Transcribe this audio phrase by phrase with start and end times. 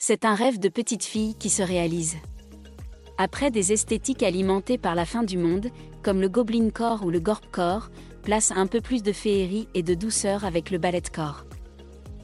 [0.00, 2.18] C'est un rêve de petite fille qui se réalise.
[3.18, 5.70] Après des esthétiques alimentées par la fin du monde,
[6.04, 7.90] comme le Goblin Core ou le Gorp Core,
[8.22, 11.46] place un peu plus de féerie et de douceur avec le ballet Core.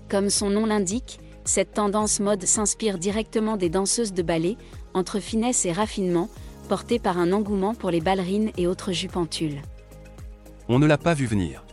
[0.08, 4.56] Comme son nom l'indique, cette tendance mode s'inspire directement des danseuses de ballet,
[4.94, 6.30] entre finesse et raffinement,
[6.68, 9.60] portée par un engouement pour les ballerines et autres jupes en tulle.
[10.68, 11.64] On ne l'a pas vu venir.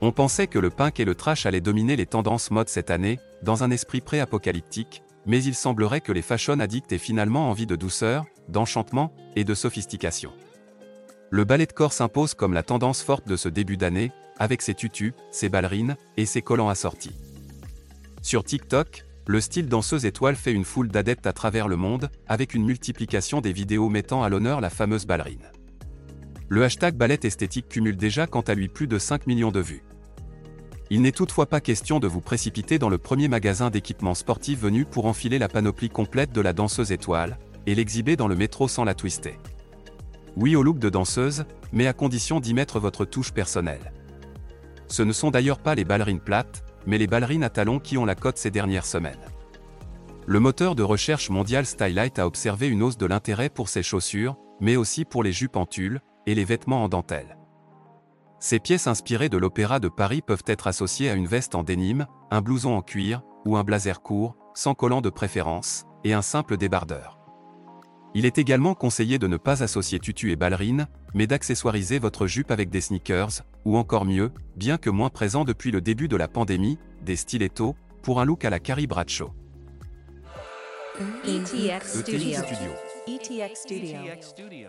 [0.00, 3.20] On pensait que le punk et le trash allaient dominer les tendances mode cette année,
[3.42, 7.76] dans un esprit pré-apocalyptique, mais il semblerait que les fashion addicts aient finalement envie de
[7.76, 10.32] douceur, d'enchantement et de sophistication.
[11.30, 14.74] Le ballet de corps s'impose comme la tendance forte de ce début d'année, avec ses
[14.74, 17.16] tutus, ses ballerines et ses collants assortis.
[18.22, 22.54] Sur TikTok, le style danseuse étoile fait une foule d'adeptes à travers le monde, avec
[22.54, 25.50] une multiplication des vidéos mettant à l'honneur la fameuse ballerine.
[26.48, 29.84] Le hashtag ballet esthétique cumule déjà quant à lui plus de 5 millions de vues.
[30.94, 34.84] Il n'est toutefois pas question de vous précipiter dans le premier magasin d'équipements sportifs venu
[34.84, 38.84] pour enfiler la panoplie complète de la danseuse étoile, et l'exhiber dans le métro sans
[38.84, 39.38] la twister.
[40.36, 43.90] Oui au look de danseuse, mais à condition d'y mettre votre touche personnelle.
[44.86, 48.04] Ce ne sont d'ailleurs pas les ballerines plates, mais les ballerines à talons qui ont
[48.04, 49.16] la cote ces dernières semaines.
[50.26, 54.36] Le moteur de recherche mondial Stylight a observé une hausse de l'intérêt pour ces chaussures,
[54.60, 57.38] mais aussi pour les jupes en tulle et les vêtements en dentelle.
[58.42, 62.08] Ces pièces inspirées de l'Opéra de Paris peuvent être associées à une veste en dénime,
[62.32, 66.56] un blouson en cuir, ou un blazer court, sans collant de préférence, et un simple
[66.56, 67.20] débardeur.
[68.14, 72.50] Il est également conseillé de ne pas associer tutu et ballerine, mais d'accessoiriser votre jupe
[72.50, 76.26] avec des sneakers, ou encore mieux, bien que moins présent depuis le début de la
[76.26, 79.32] pandémie, des stilettos, pour un look à la Carrie Bradshaw.
[81.24, 82.42] ETX ETX Studio.
[82.42, 82.72] Studio.
[83.06, 84.68] ETX Studio.